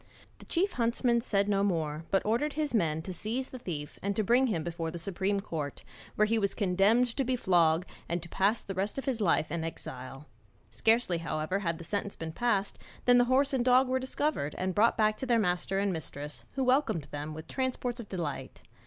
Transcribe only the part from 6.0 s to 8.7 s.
where he was condemned to be flogged and to pass